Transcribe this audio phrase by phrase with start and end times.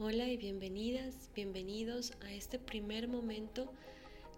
[0.00, 3.68] Hola y bienvenidas, bienvenidos a este primer momento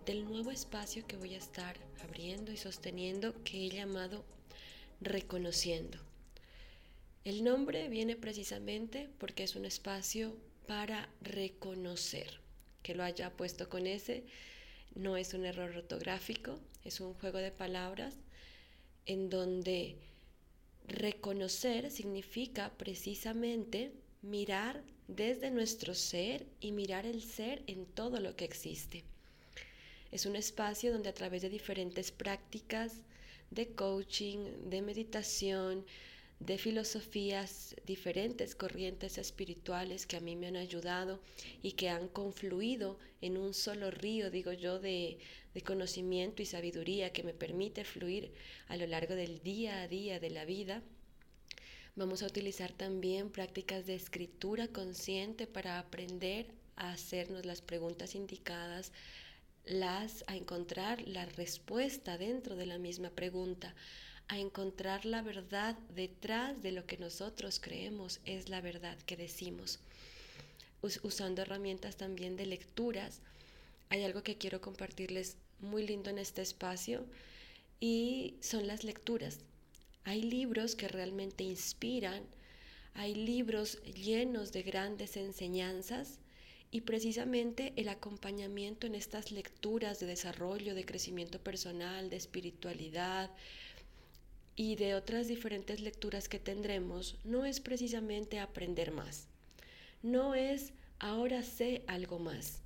[0.07, 4.25] del nuevo espacio que voy a estar abriendo y sosteniendo que he llamado
[5.03, 5.99] Reconociendo.
[7.25, 10.35] El nombre viene precisamente porque es un espacio
[10.67, 12.41] para reconocer.
[12.83, 14.25] Que lo haya puesto con ese
[14.95, 18.17] no es un error ortográfico, es un juego de palabras
[19.05, 19.97] en donde
[20.89, 23.93] reconocer significa precisamente
[24.23, 24.83] mirar
[25.17, 29.03] desde nuestro ser y mirar el ser en todo lo que existe.
[30.13, 33.01] Es un espacio donde a través de diferentes prácticas
[33.51, 34.39] de coaching,
[34.71, 35.85] de meditación,
[36.39, 41.21] de filosofías, diferentes corrientes espirituales que a mí me han ayudado
[41.63, 45.19] y que han confluido en un solo río, digo yo, de,
[45.53, 48.33] de, conocimiento y sabiduría que me permite fluir
[48.69, 50.83] a lo largo del día a día de la vida
[51.97, 58.93] Vamos a utilizar también prácticas de escritura consciente para aprender a hacernos las preguntas indicadas,
[59.65, 63.75] las a encontrar la respuesta dentro de la misma pregunta,
[64.29, 69.81] a encontrar la verdad detrás de lo que nosotros creemos es la verdad que decimos.
[71.03, 73.21] usando herramientas también de lecturas,
[73.91, 77.05] hay algo que quiero compartirles muy lindo en este espacio
[77.81, 79.41] y son las lecturas.
[80.05, 82.23] Hay libros que realmente inspiran,
[82.95, 86.19] hay libros llenos de grandes enseñanzas
[86.71, 93.31] y precisamente el acompañamiento en estas lecturas de desarrollo, de crecimiento personal, de espiritualidad
[94.57, 99.27] y de otras diferentes lecturas que tendremos no es precisamente aprender más,
[100.03, 102.63] no es ahora sé algo más,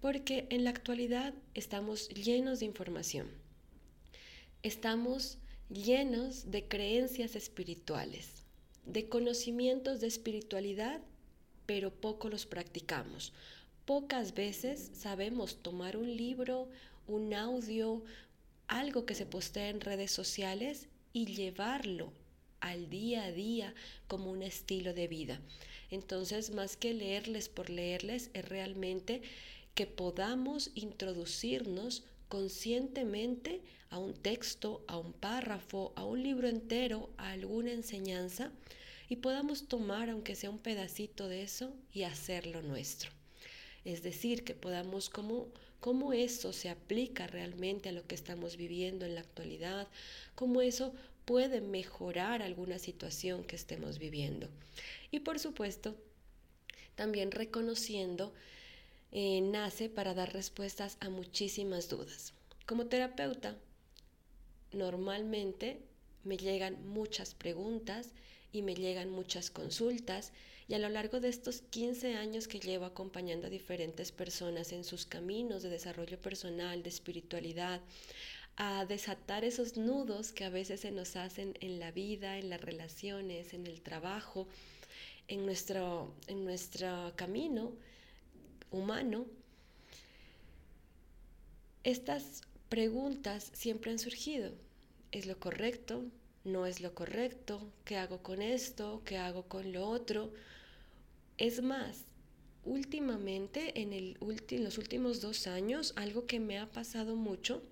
[0.00, 3.28] porque en la actualidad estamos llenos de información,
[4.62, 8.44] estamos llenos de creencias espirituales,
[8.84, 11.00] de conocimientos de espiritualidad,
[11.66, 13.32] pero poco los practicamos.
[13.84, 16.68] Pocas veces sabemos tomar un libro,
[17.06, 18.02] un audio,
[18.68, 22.12] algo que se postea en redes sociales y llevarlo
[22.60, 23.74] al día a día
[24.06, 25.40] como un estilo de vida.
[25.90, 29.20] Entonces, más que leerles por leerles, es realmente
[29.74, 33.60] que podamos introducirnos conscientemente
[33.90, 38.50] a un texto, a un párrafo, a un libro entero, a alguna enseñanza
[39.10, 43.10] y podamos tomar, aunque sea un pedacito de eso, y hacerlo nuestro.
[43.84, 45.48] Es decir, que podamos cómo,
[45.78, 49.86] cómo eso se aplica realmente a lo que estamos viviendo en la actualidad,
[50.34, 50.94] cómo eso
[51.26, 54.48] puede mejorar alguna situación que estemos viviendo.
[55.10, 55.94] Y por supuesto,
[56.94, 58.32] también reconociendo
[59.12, 62.32] eh, nace para dar respuestas a muchísimas dudas.
[62.66, 63.56] Como terapeuta,
[64.72, 65.82] normalmente
[66.24, 68.10] me llegan muchas preguntas
[68.52, 70.32] y me llegan muchas consultas
[70.68, 74.84] y a lo largo de estos 15 años que llevo acompañando a diferentes personas en
[74.84, 77.80] sus caminos de desarrollo personal, de espiritualidad,
[78.56, 82.60] a desatar esos nudos que a veces se nos hacen en la vida, en las
[82.60, 84.48] relaciones, en el trabajo,
[85.28, 87.72] en nuestro, en nuestro camino,
[88.72, 89.26] humano,
[91.84, 94.52] estas preguntas siempre han surgido.
[95.10, 96.04] ¿Es lo correcto?
[96.44, 97.70] ¿No es lo correcto?
[97.84, 99.02] ¿Qué hago con esto?
[99.04, 100.32] ¿Qué hago con lo otro?
[101.38, 102.04] Es más,
[102.64, 107.62] últimamente, en, en los últimos dos años, algo que me ha pasado mucho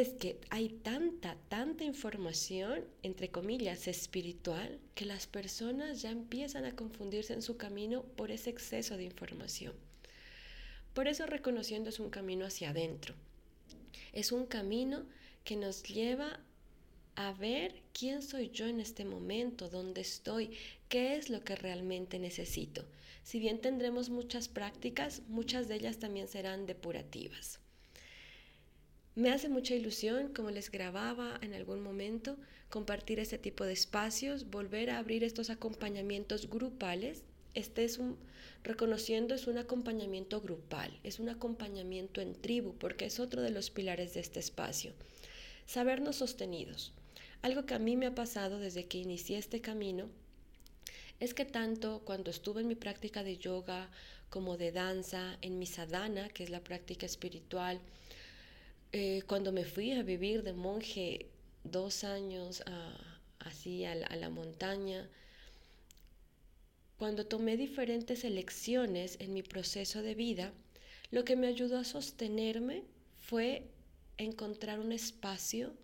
[0.00, 6.76] es que hay tanta, tanta información, entre comillas, espiritual, que las personas ya empiezan a
[6.76, 9.72] confundirse en su camino por ese exceso de información.
[10.92, 13.14] Por eso reconociendo es un camino hacia adentro.
[14.12, 15.06] Es un camino
[15.44, 16.40] que nos lleva
[17.14, 20.58] a ver quién soy yo en este momento, dónde estoy,
[20.90, 22.84] qué es lo que realmente necesito.
[23.22, 27.60] Si bien tendremos muchas prácticas, muchas de ellas también serán depurativas.
[29.16, 32.36] Me hace mucha ilusión, como les grababa en algún momento,
[32.68, 37.22] compartir este tipo de espacios, volver a abrir estos acompañamientos grupales.
[37.54, 38.18] Este es un,
[38.62, 43.70] reconociendo, es un acompañamiento grupal, es un acompañamiento en tribu, porque es otro de los
[43.70, 44.92] pilares de este espacio.
[45.64, 46.92] Sabernos sostenidos.
[47.40, 50.10] Algo que a mí me ha pasado desde que inicié este camino
[51.20, 53.88] es que tanto cuando estuve en mi práctica de yoga
[54.28, 57.80] como de danza, en mi sadhana, que es la práctica espiritual,
[58.98, 61.26] eh, cuando me fui a vivir de monje
[61.64, 62.62] dos años
[63.40, 65.06] así a la, montaña,
[66.96, 70.50] cuando tomé diferentes elecciones en mi proceso de vida,
[71.10, 72.84] lo que me ayudó a sostenerme
[73.18, 73.66] fue
[74.16, 75.74] encontrar un espacio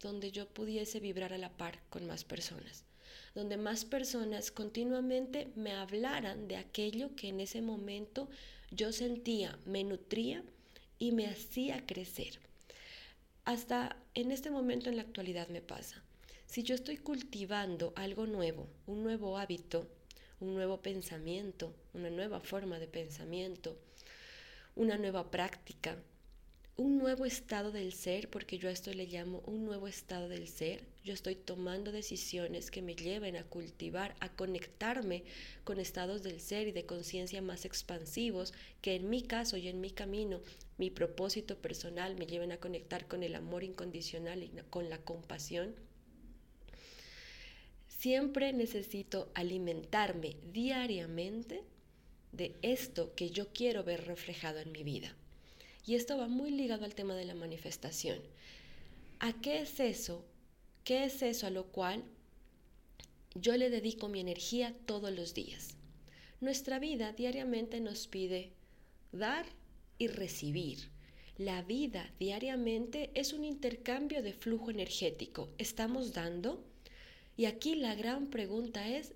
[0.00, 2.86] donde yo pudiese vibrar a la par con más personas.
[3.34, 8.30] donde más personas continuamente me hablaran de aquello que en ese momento
[8.70, 10.42] yo sentía, me nutría
[10.98, 12.40] y me hacía crecer.
[13.44, 16.04] Hasta en este momento en la actualidad me pasa.
[16.46, 19.88] Si yo estoy cultivando algo nuevo, un nuevo hábito,
[20.38, 23.76] un nuevo pensamiento, una nueva forma de pensamiento,
[24.76, 25.96] una nueva práctica,
[26.76, 30.48] un nuevo estado del ser, porque yo a esto le llamo un nuevo estado del
[30.48, 30.84] ser.
[31.04, 35.24] Yo estoy tomando decisiones que me lleven a cultivar, a conectarme
[35.64, 39.80] con estados del ser y de conciencia más expansivos, que en mi caso y en
[39.80, 40.40] mi camino,
[40.78, 45.74] mi propósito personal me lleven a conectar con el amor incondicional y con la compasión.
[47.86, 51.62] Siempre necesito alimentarme diariamente
[52.32, 55.14] de esto que yo quiero ver reflejado en mi vida.
[55.84, 58.20] Y esto va muy ligado al tema de la manifestación.
[59.18, 60.24] ¿A qué es eso?
[60.84, 62.02] ¿Qué es eso a lo cual
[63.34, 65.76] yo le dedico mi energía todos los días?
[66.40, 68.50] Nuestra vida diariamente nos pide
[69.12, 69.46] dar
[69.98, 70.90] y recibir.
[71.38, 75.48] La vida diariamente es un intercambio de flujo energético.
[75.58, 76.64] Estamos dando
[77.36, 79.12] y aquí la gran pregunta es,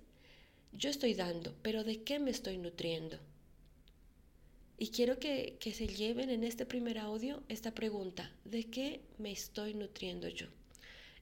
[0.73, 3.19] yo estoy dando, pero ¿de qué me estoy nutriendo?
[4.77, 9.73] Y quiero que, se lleven en este primer audio esta pregunta, ¿de qué me estoy
[9.73, 10.47] nutriendo yo?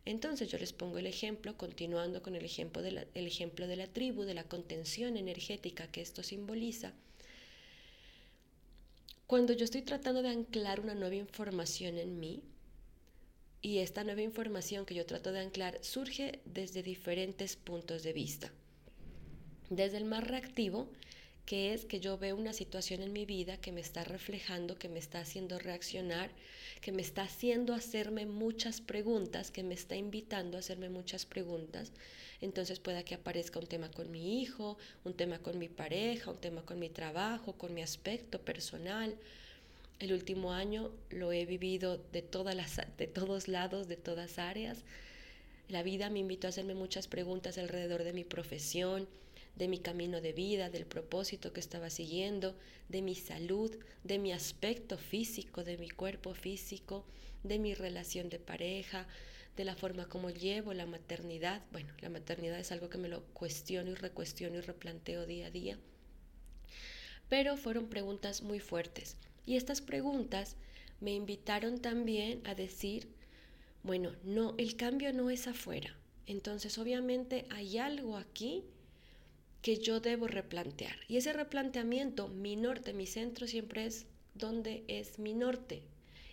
[0.04, 3.78] Entonces yo les pongo el ejemplo, continuando con el ejemplo, de la, el ejemplo de
[3.78, 6.94] la tribu, de la contención energética que esto simboliza.
[9.26, 12.44] Cuando yo estoy tratando de anclar una nueva información en mí,
[13.66, 18.52] y esta nueva información que yo trato de anclar surge desde diferentes puntos de vista.
[19.72, 20.88] Desde el más reactivo,
[21.46, 24.90] que es que yo veo una situación en mi vida que me está reflejando, que
[24.90, 26.32] me está haciendo reaccionar,
[26.82, 31.92] que me está haciendo hacerme muchas preguntas, que me está invitando a hacerme muchas preguntas.
[32.42, 36.38] Entonces pueda que aparezca un tema con mi hijo, un tema con mi pareja, un
[36.38, 39.16] tema con mi trabajo, con mi aspecto personal.
[40.00, 44.80] El último año lo he vivido de, todas las, de todos lados, de todas áreas.
[45.70, 49.08] La vida me invitó a hacerme muchas preguntas alrededor de mi profesión,
[49.56, 52.56] de mi camino de vida, del propósito que estaba siguiendo,
[52.90, 57.06] de mi salud, de mi aspecto físico, de mi cuerpo físico,
[57.44, 59.08] de mi relación de pareja,
[59.56, 61.62] de la forma como llevo la maternidad.
[61.72, 65.52] Bueno, la maternidad es algo que me lo cuestiono y recuestiono y replanteo día a
[65.52, 65.78] día.
[67.30, 69.18] Pero fueron preguntas muy fuertes.
[69.46, 70.58] Y estas preguntas
[71.00, 73.08] me invitaron también a decir,
[73.84, 75.96] bueno, no, el cambio no es afuera.
[76.28, 78.64] Entonces, obviamente hay algo aquí
[79.66, 80.96] que yo debo replantear.
[81.08, 85.82] Y ese replanteamiento, mi norte, mi centro siempre es donde es mi norte.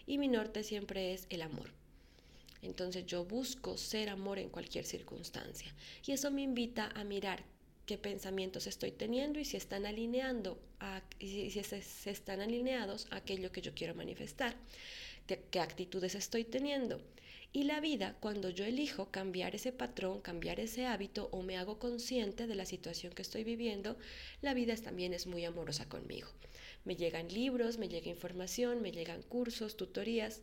[0.07, 1.71] Y mi norte siempre es el amor.
[2.61, 5.75] Entonces yo busco ser amor en cualquier circunstancia.
[6.07, 7.43] Y eso me invita a mirar
[7.87, 13.51] qué pensamientos estoy teniendo y si están alineando a, si, se, están alineados a aquello
[13.51, 14.55] que yo quiero manifestar,
[15.27, 17.01] qué actitudes estoy teniendo.
[17.55, 21.79] Y la vida, cuando yo elijo cambiar ese patrón, cambiar ese hábito o me hago
[21.79, 23.99] consciente de la situación que estoy viviendo,
[24.41, 26.29] la vida también es muy amorosa conmigo.
[26.85, 30.41] Me llegan libros, me llega información, me llegan cursos, tutorías,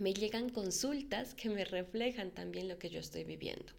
[0.00, 3.72] me llegan consultas que me reflejan también lo que yo estoy viviendo.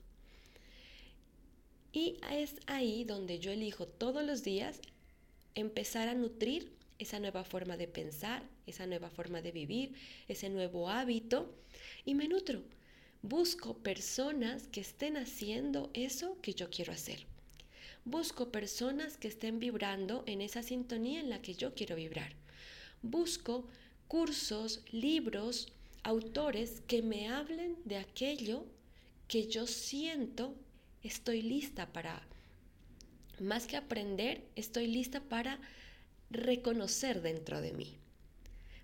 [1.91, 4.79] Y es ahí donde yo elijo todos los días
[5.55, 9.93] empezar a nutrir esa nueva forma de pensar, esa nueva forma de vivir,
[10.27, 11.53] ese nuevo hábito
[12.05, 12.63] y me nutro.
[13.22, 17.25] Busco personas que estén haciendo eso que yo quiero hacer.
[18.03, 22.34] Busco personas que estén vibrando en esa sintonía en la que yo quiero vibrar.
[23.03, 23.67] Busco
[24.08, 25.72] cursos, libros,
[26.03, 28.65] autores que me hablen de aquello
[29.27, 30.55] que yo siento
[31.03, 32.22] estoy lista para,
[33.39, 35.60] más que aprender, estoy lista para
[36.29, 38.00] reconocer dentro de mí.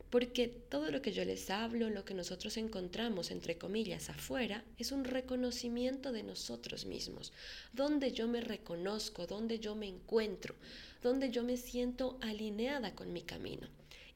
[0.09, 4.93] Porque todo lo que yo les hablo, lo que nosotros encontramos, entre comillas, afuera, es
[4.93, 7.33] un reconocimiento de nosotros mismos,
[7.73, 10.55] donde yo me reconozco, donde yo me encuentro,
[11.03, 13.67] donde yo me siento alineada con mi camino.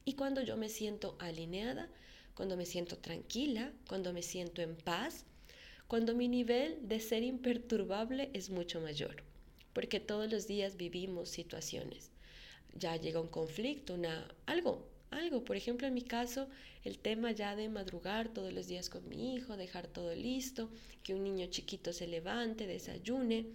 [0.04, 1.88] Y cuando yo me siento alineada,
[2.34, 5.26] cuando me siento tranquila, cuando me siento en paz,
[5.86, 9.22] cuando mi nivel de ser imperturbable es mucho mayor,
[9.74, 12.10] porque todos los días vivimos situaciones.
[12.74, 15.44] Ya llega un conflicto, una, algo, algo.
[15.44, 16.48] Por ejemplo, en mi caso,
[16.84, 20.70] el tema ya de madrugar todos los días con mi hijo, dejar todo listo,
[21.02, 23.46] que un niño chiquito se levante, desayune.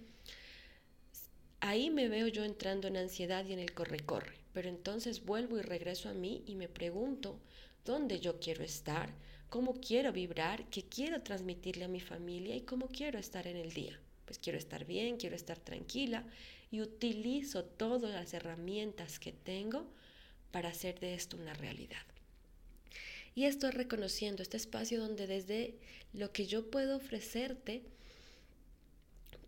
[1.60, 4.38] Ahí me veo yo entrando en ansiedad y en el corre-corre.
[4.52, 7.38] Pero entonces vuelvo y regreso a mí y me pregunto
[7.84, 9.12] dónde yo quiero estar,
[9.48, 13.72] cómo quiero vibrar, qué quiero transmitirle a mi familia y cómo quiero estar en el
[13.72, 13.98] día.
[14.24, 16.22] pues quiero estar bien, quiero estar tranquila
[16.70, 19.86] y utilizo todas las herramientas que tengo
[20.50, 22.04] para hacer de esto una realidad.
[23.34, 25.74] Y esto es reconociendo este espacio donde desde
[26.12, 27.82] lo que yo puedo ofrecerte,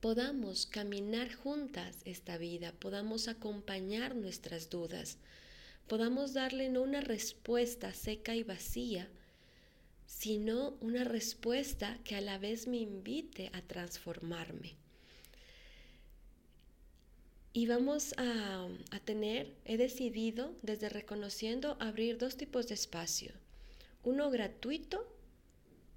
[0.01, 5.19] podamos caminar juntas esta vida, podamos acompañar nuestras dudas,
[5.89, 9.09] podamos darle no una respuesta seca y vacía,
[10.07, 14.77] sino una respuesta que a la vez me invite a transformarme.
[17.53, 23.33] Y vamos a, a, tener, he decidido desde reconociendo abrir dos tipos de espacio,
[24.05, 25.05] uno gratuito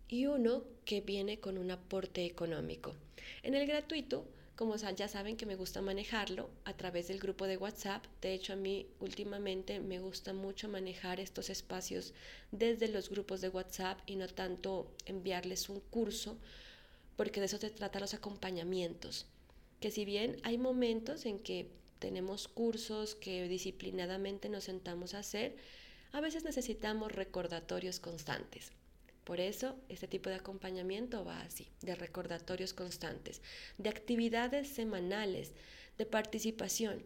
[0.07, 2.95] y uno que viene con un aporte económico.
[3.43, 7.57] En el gratuito, como ya saben que me gusta manejarlo a través del grupo de
[7.57, 12.13] WhatsApp, de hecho a mí últimamente me gusta mucho manejar estos espacios
[12.51, 16.37] desde los grupos de WhatsApp y no tanto enviarles un curso,
[17.15, 19.27] porque de eso se trata los acompañamientos,
[19.83, 21.67] que si bien hay momentos en que
[21.99, 25.57] tenemos cursos que disciplinadamente nos sentamos a hacer,
[26.13, 28.71] a veces necesitamos recordatorios constantes.
[29.25, 33.41] Por eso, este tipo de acompañamiento va así, de recordatorios constantes,
[33.77, 35.51] de actividades semanales,
[35.97, 37.03] de participación.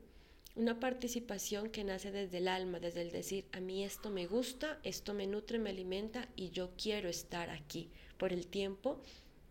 [0.55, 4.77] Una participación que nace desde el alma, desde el decir, a mí esto me gusta,
[4.83, 9.01] esto me nutre, me alimenta y yo quiero estar aquí por el tiempo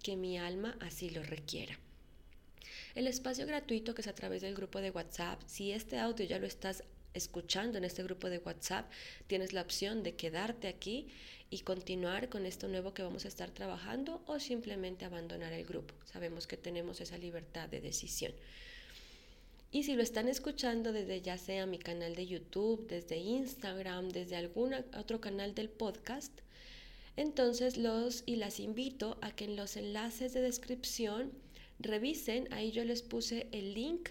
[0.01, 1.77] que mi alma así lo requiera.
[2.95, 6.39] El espacio gratuito que es a través del grupo de WhatsApp, si este audio ya
[6.39, 6.83] lo estás
[7.15, 8.91] escuchando en este grupo de WhatsApp,
[9.27, 11.09] tienes la opción de quedarte aquí
[11.51, 15.95] y continuar con esto nuevo que vamos a estar trabajando o simplemente abandonar el grupo.
[16.05, 18.33] Sabemos que tenemos esa libertad de decisión.
[19.73, 24.37] Y si lo están escuchando desde ya sea mi canal de YouTube, desde Instagram, desde
[24.37, 26.33] algún otro canal del podcast,
[27.17, 31.33] entonces los y las invito a que en los enlaces de descripción
[31.79, 34.11] revisen, ahí yo les puse el link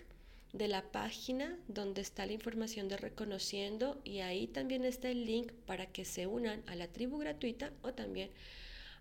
[0.53, 5.51] de la página donde está la información de reconociendo y ahí también está el link
[5.65, 8.31] para que se unan a la tribu gratuita o también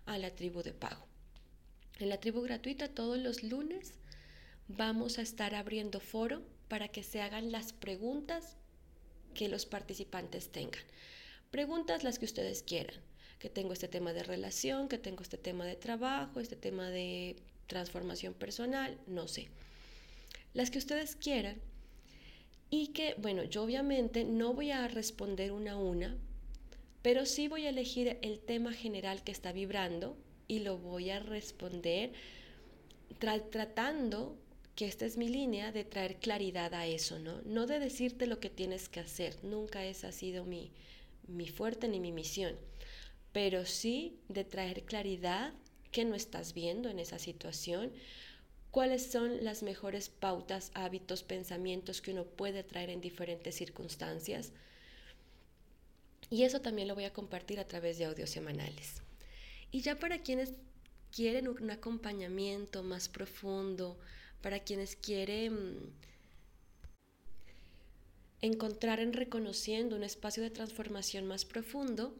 [0.05, 1.05] a la tribu de pago.
[1.99, 3.93] En la tribu gratuita todos los lunes
[4.67, 8.57] vamos a estar abriendo foro para que se hagan las preguntas
[9.33, 10.83] que los participantes tengan.
[11.51, 12.95] Preguntas las que ustedes quieran,
[13.39, 17.37] que tengo este tema de relación, que tengo este tema de trabajo, este tema de
[17.67, 19.49] transformación personal, no sé
[20.55, 21.57] las que ustedes quieran.
[22.71, 26.17] Y que, bueno, yo obviamente no voy a responder una a una,
[27.03, 30.17] pero sí voy a elegir el tema general que está vibrando
[30.47, 32.13] y lo voy a responder
[33.51, 34.35] tratando
[34.75, 37.41] que esta es mi línea de traer claridad a eso, ¿no?
[37.43, 40.71] No de decirte lo que tienes que hacer, nunca esa ha sido mi,
[41.27, 42.55] mi fuerte ni mi misión,
[43.31, 45.53] pero sí de traer claridad
[45.95, 47.89] que no estás viendo en esa situación,
[48.69, 54.51] cuáles son las mejores pautas, hábitos, pensamientos que uno puede traer en diferentes circunstancias.
[56.29, 59.03] Y eso también lo voy a compartir a través de audios semanales.
[59.71, 60.55] Y ya para quienes
[61.13, 63.97] quieren un acompañamiento más profundo,
[64.41, 65.93] para quienes quieren
[68.41, 72.15] encontrar en reconociendo un espacio de transformación más profundo,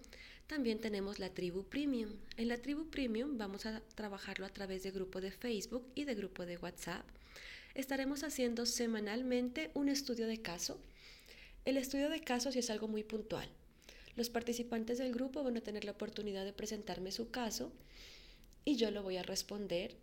[0.47, 2.11] también tenemos la tribu premium.
[2.37, 6.15] En la tribu premium vamos a trabajarlo a través de grupo de Facebook y de
[6.15, 7.05] grupo de WhatsApp.
[7.73, 10.79] Estaremos haciendo semanalmente un estudio de caso.
[11.65, 13.49] El estudio de casos es algo muy puntual.
[14.15, 17.71] Los participantes del grupo van a tener la oportunidad de presentarme su caso
[18.63, 19.95] y yo lo voy a responder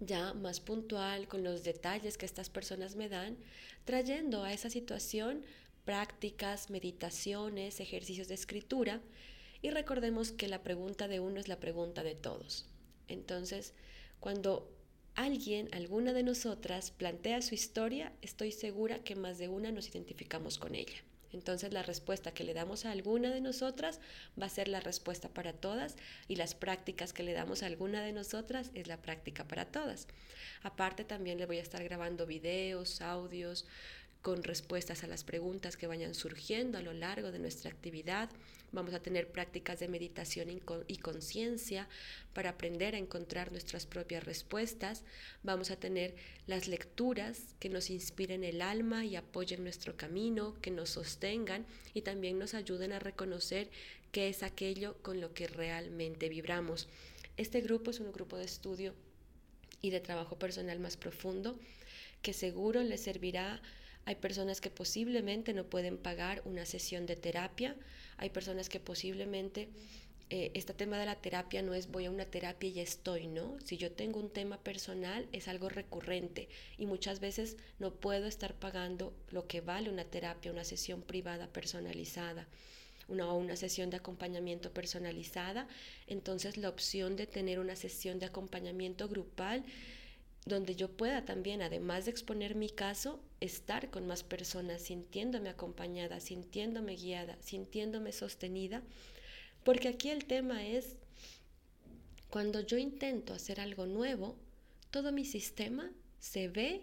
[0.00, 3.36] ya más puntual con los detalles que estas personas me dan,
[3.84, 5.42] trayendo a esa situación
[5.84, 9.00] prácticas, meditaciones, ejercicios de escritura
[9.62, 12.66] y recordemos que la pregunta de uno es la pregunta de todos.
[13.08, 13.74] Entonces,
[14.20, 14.70] cuando
[15.14, 20.58] alguien, alguna de nosotras, plantea su historia, estoy segura que más de una nos identificamos
[20.58, 21.02] con ella.
[21.34, 24.00] Entonces la respuesta que le damos a alguna de nosotras
[24.40, 25.96] va a ser la respuesta para todas
[26.28, 30.06] y las prácticas que le damos a alguna de nosotras es la práctica para todas.
[30.62, 33.66] Aparte también le voy a estar grabando videos, audios,
[34.24, 38.30] con respuestas a las preguntas que vayan surgiendo a lo largo de nuestra actividad.
[38.72, 41.86] Vamos a tener prácticas de meditación y conciencia
[42.32, 45.02] para aprender a encontrar nuestras propias respuestas.
[45.42, 46.14] Vamos a tener
[46.46, 52.00] las lecturas que nos inspiren el alma y apoyen nuestro camino, que nos sostengan y
[52.00, 53.68] también nos ayuden a reconocer
[54.10, 56.88] qué es aquello con lo que realmente vibramos.
[57.36, 58.94] Este grupo es un grupo de estudio
[59.82, 61.58] y de trabajo personal más profundo
[62.22, 63.60] que seguro les servirá
[64.06, 67.76] hay personas que posiblemente no pueden pagar una sesión de terapia,
[68.16, 69.68] hay personas que posiblemente
[70.30, 73.26] eh, este tema de la terapia no es voy a una terapia y ya estoy,
[73.26, 73.58] ¿no?
[73.62, 78.54] Si yo tengo un tema personal es algo recurrente y muchas veces no puedo estar
[78.54, 82.46] pagando lo que vale una terapia, una sesión privada personalizada.
[83.06, 85.68] Una, una sesión de acompañamiento personalizada,
[86.06, 89.62] entonces la opción de tener una sesión de acompañamiento grupal
[90.44, 96.20] donde yo pueda también, además de exponer mi caso, estar con más personas, sintiéndome acompañada,
[96.20, 98.82] sintiéndome guiada, sintiéndome sostenida,
[99.64, 100.96] porque aquí el tema es,
[102.28, 104.36] cuando yo intento hacer algo nuevo,
[104.90, 106.82] todo mi sistema se ve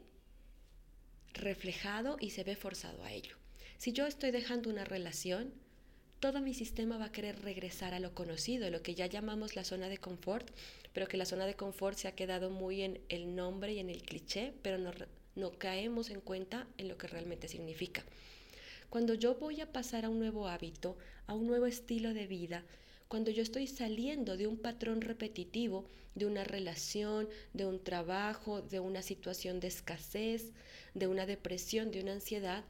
[1.33, 3.35] reflejado y se ve forzado a ello.
[3.77, 5.53] Si yo estoy dejando una relación,
[6.19, 9.63] todo mi sistema va a querer regresar a lo conocido, lo que ya llamamos la
[9.63, 10.49] zona de confort,
[10.93, 13.89] pero que la zona de confort se ha quedado muy en el nombre y en
[13.89, 14.91] el cliché, pero no,
[15.35, 18.03] no caemos en cuenta en lo que realmente significa.
[18.89, 22.65] Cuando yo voy a pasar a un nuevo hábito, a un nuevo estilo de vida,
[23.07, 28.79] cuando yo estoy saliendo de un patrón repetitivo, de una relación, de un trabajo, de
[28.79, 30.51] una situación de escasez,
[30.93, 32.63] de una depresión, de una ansiedad,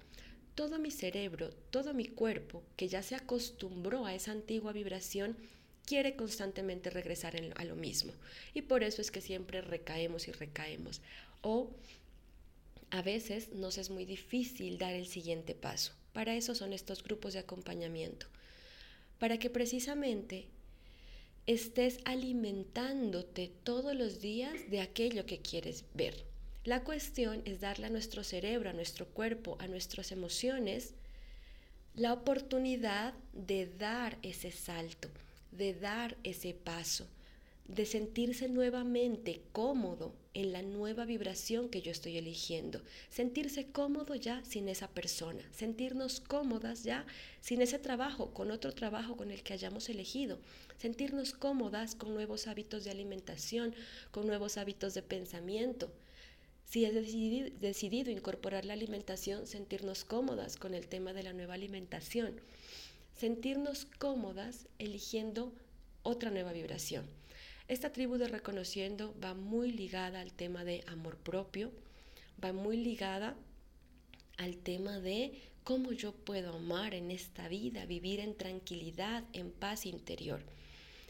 [0.55, 5.37] todo mi cerebro, todo mi cuerpo, que ya se acostumbró a esa antigua vibración,
[5.85, 8.13] quiere constantemente regresar a lo mismo.
[8.53, 11.01] Y por eso es que siempre recaemos y recaemos.
[11.41, 11.71] O
[12.91, 15.93] a veces nos es muy difícil dar el siguiente paso.
[16.13, 18.27] Para eso son estos grupos de acompañamiento.
[19.17, 20.47] Para que precisamente
[21.47, 26.25] estés alimentándote todos los días de aquello que quieres ver.
[26.63, 30.93] La cuestión es darle a nuestro cerebro, a nuestro cuerpo, a nuestras emociones,
[31.95, 35.09] la oportunidad de dar ese salto,
[35.51, 37.07] de dar ese paso,
[37.67, 44.43] de sentirse nuevamente cómodo en la nueva vibración que yo estoy eligiendo, sentirse cómodo ya
[44.45, 47.05] sin esa persona, sentirnos cómodas ya
[47.41, 50.39] sin ese trabajo, con otro trabajo con el que hayamos elegido,
[50.77, 53.75] sentirnos cómodas con nuevos hábitos de alimentación,
[54.11, 55.91] con nuevos hábitos de pensamiento.
[56.65, 61.55] Si he decidido, decidido incorporar la alimentación, sentirnos cómodas con el tema de la nueva
[61.55, 62.39] alimentación,
[63.21, 65.53] sentirnos cómodas eligiendo
[66.01, 67.05] otra nueva vibración.
[67.67, 71.71] Esta tribu de reconociendo va muy ligada al tema de amor propio,
[72.43, 73.35] va muy ligada
[74.37, 79.85] al tema de cómo yo puedo amar en esta vida, vivir en tranquilidad, en paz
[79.85, 80.41] interior.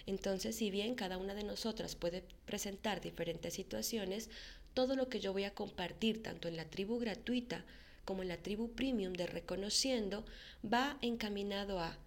[0.05, 4.29] Entonces, si bien cada una de nosotras puede presentar diferentes situaciones,
[4.73, 7.63] todo lo que yo voy a compartir, tanto en la tribu gratuita
[8.05, 10.25] como en la tribu premium de reconociendo,
[10.63, 11.97] va encaminado a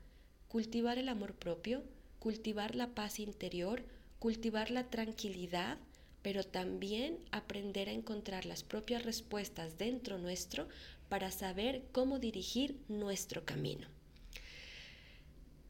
[0.49, 1.83] cultivar el amor propio,
[2.19, 3.83] cultivar la paz interior,
[4.19, 5.79] cultivar la tranquilidad,
[6.23, 10.69] pero también aprender a encontrar las propias respuestas dentro nuestro
[11.09, 13.87] para saber cómo dirigir nuestro camino.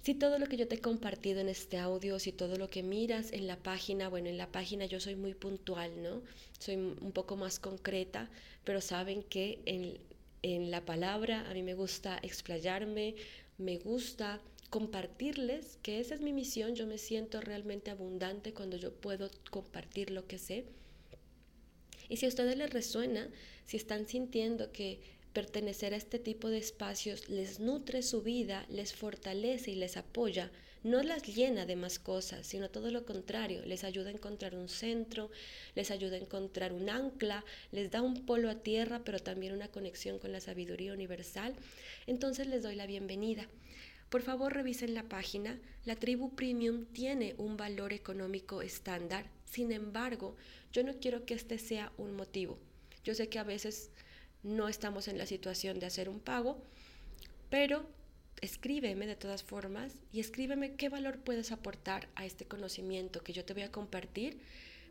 [0.05, 2.83] Si todo lo que yo te he compartido en este audio, si todo lo que
[2.83, 6.23] miras en la página, bueno, en la página yo soy muy puntual, ¿no?
[6.59, 8.29] Soy un poco más concreta,
[8.65, 9.99] pero saben que en,
[10.45, 13.15] en la palabra a mí me gusta explayarme,
[13.57, 18.93] me gusta compartirles, que esa es mi misión, yo me siento realmente abundante cuando yo
[18.93, 20.67] puedo compartir lo que sé.
[22.11, 23.31] Y si a ustedes les resuena,
[23.65, 25.01] si están sintiendo que
[25.33, 30.51] pertenecer a este tipo de espacios les nutre su vida, les fortalece y les apoya,
[30.85, 34.69] no las llena de más cosas, sino todo lo contrario, les ayuda a encontrar un
[34.69, 35.31] centro,
[35.75, 39.69] les ayuda a encontrar un ancla, les da un polo a tierra, pero también una
[39.69, 41.57] conexión con la sabiduría universal,
[42.07, 43.49] entonces les doy la bienvenida.
[44.11, 45.59] Por favor, revisen la página.
[45.85, 49.27] La tribu premium tiene un valor económico estándar.
[49.45, 50.37] Sin embargo,
[50.73, 52.59] yo no quiero que este sea un motivo.
[53.03, 53.91] Yo sé que a veces
[54.43, 56.63] no estamos en la situación de hacer un pago,
[57.51, 57.87] pero
[58.41, 63.45] escríbeme de todas formas y escríbeme qué valor puedes aportar a este conocimiento que yo
[63.45, 64.39] te voy a compartir,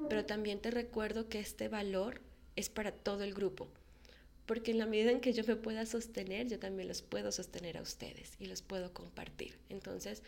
[0.10, 2.22] pero también te recuerdo que este valor
[2.56, 3.70] es para todo el grupo
[4.46, 7.78] porque en la medida en que yo me pueda sostener, yo también los puedo sostener
[7.78, 9.58] a ustedes y los puedo compartir.
[9.70, 10.22] Entonces,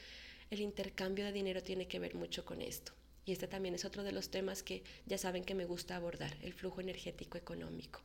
[0.51, 2.93] el intercambio de dinero tiene que ver mucho con esto.
[3.25, 6.35] Y este también es otro de los temas que ya saben que me gusta abordar,
[6.41, 8.01] el flujo energético económico.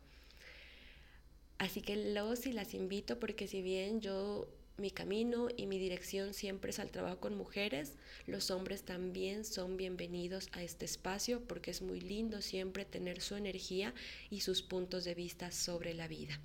[1.59, 4.49] Así que los y las invito porque si bien yo
[4.81, 7.95] mi camino y mi dirección siempre es al trabajo con mujeres.
[8.27, 13.37] Los hombres también son bienvenidos a este espacio porque es muy lindo siempre tener su
[13.37, 13.95] energía
[14.31, 16.41] y sus puntos de vista sobre la vida.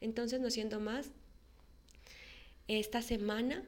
[0.00, 1.10] Entonces, no siendo más,
[2.68, 3.64] esta semana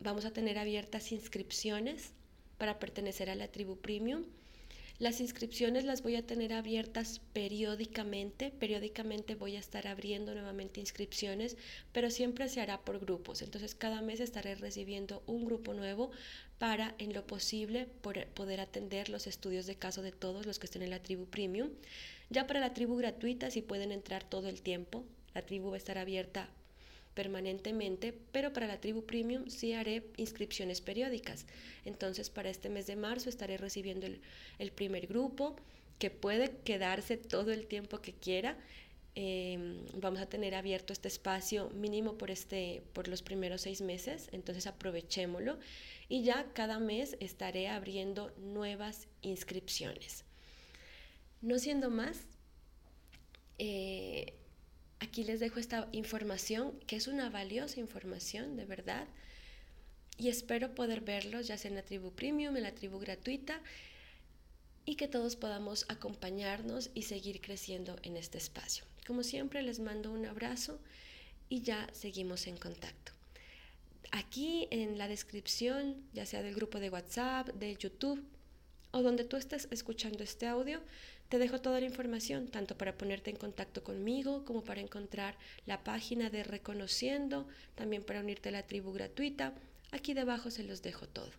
[0.00, 2.12] vamos a tener abiertas inscripciones
[2.58, 4.24] para pertenecer a la tribu premium.
[4.98, 8.50] Las inscripciones las voy a tener abiertas periódicamente.
[8.50, 11.56] Periódicamente voy a estar abriendo nuevamente inscripciones,
[11.92, 13.42] pero siempre se hará por grupos.
[13.42, 16.10] Entonces cada mes estaré recibiendo un grupo nuevo
[16.58, 17.86] para en lo posible
[18.34, 21.70] poder atender los estudios de caso de todos los que estén en la tribu premium.
[22.30, 25.04] Ya para la tribu gratuita si pueden entrar todo el tiempo.
[25.34, 26.48] La tribu va a estar abierta
[27.14, 31.46] permanentemente, pero para la tribu premium sí haré inscripciones periódicas.
[31.84, 35.56] Entonces para este mes de marzo estaré recibiendo el, primer grupo
[35.98, 38.56] que puede quedarse todo el tiempo que quiera.
[39.14, 44.30] Em, vamos a tener abierto este espacio mínimo por, este, por los primeros seis meses,
[44.32, 45.58] entonces aprovechémoslo
[46.08, 50.24] y ya cada mes estaré abriendo nuevas inscripciones.
[51.42, 52.20] No siendo más,
[53.58, 54.34] eh,
[55.02, 59.08] Aquí les dejo esta información, que es una valiosa información, de verdad.
[60.16, 63.60] Y espero poder verlos ya sea en la tribu premium, en la tribu gratuita,
[64.84, 68.84] y que todos podamos acompañarnos y seguir creciendo en este espacio.
[69.04, 70.78] Como siempre, les mando un abrazo
[71.48, 73.10] y ya seguimos en contacto.
[74.12, 78.22] Aquí en la descripción, ya sea del grupo de WhatsApp, de YouTube
[78.92, 80.80] o donde tú estés escuchando este audio,
[81.32, 85.82] te dejo toda la información, tanto para ponerte en contacto conmigo como para encontrar la
[85.82, 89.54] página de Reconociendo, también para unirte a la tribu gratuita.
[89.92, 91.30] Aquí debajo se los dejo todo.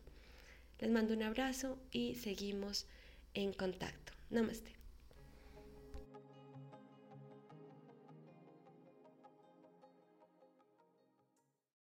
[0.79, 2.87] Les mando un abrazo y seguimos
[3.35, 4.13] en contacto.
[4.31, 4.82] Namaste.